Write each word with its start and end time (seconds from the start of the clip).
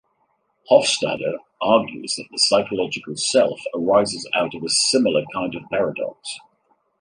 Hofstadter 0.71 1.37
argues 1.61 2.15
that 2.15 2.25
the 2.31 2.39
psychological 2.39 3.15
self 3.15 3.61
arises 3.75 4.27
out 4.33 4.55
of 4.55 4.63
a 4.63 4.69
similar 4.69 5.23
kind 5.31 5.53
of 5.53 5.61
paradox. 5.71 6.39